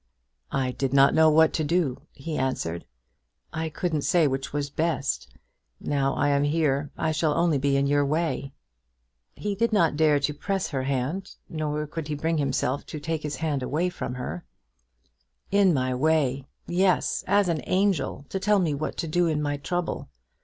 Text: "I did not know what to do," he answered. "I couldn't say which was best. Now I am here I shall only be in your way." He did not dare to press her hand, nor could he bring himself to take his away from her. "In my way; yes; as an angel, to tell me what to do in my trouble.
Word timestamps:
"I 0.51 0.71
did 0.71 0.95
not 0.95 1.13
know 1.13 1.29
what 1.29 1.53
to 1.53 1.63
do," 1.63 2.01
he 2.13 2.35
answered. 2.35 2.85
"I 3.53 3.69
couldn't 3.69 4.01
say 4.01 4.25
which 4.25 4.51
was 4.51 4.71
best. 4.71 5.31
Now 5.79 6.15
I 6.15 6.29
am 6.29 6.43
here 6.43 6.89
I 6.97 7.11
shall 7.11 7.35
only 7.35 7.59
be 7.59 7.77
in 7.77 7.85
your 7.85 8.03
way." 8.03 8.51
He 9.35 9.53
did 9.53 9.71
not 9.71 9.95
dare 9.95 10.19
to 10.21 10.33
press 10.33 10.69
her 10.69 10.81
hand, 10.81 11.35
nor 11.47 11.85
could 11.85 12.07
he 12.07 12.15
bring 12.15 12.39
himself 12.39 12.83
to 12.87 12.99
take 12.99 13.21
his 13.21 13.37
away 13.43 13.89
from 13.89 14.15
her. 14.15 14.43
"In 15.51 15.71
my 15.71 15.93
way; 15.93 16.47
yes; 16.65 17.23
as 17.27 17.47
an 17.47 17.61
angel, 17.67 18.25
to 18.29 18.39
tell 18.39 18.57
me 18.57 18.73
what 18.73 18.97
to 18.97 19.07
do 19.07 19.27
in 19.27 19.39
my 19.39 19.57
trouble. 19.57 20.09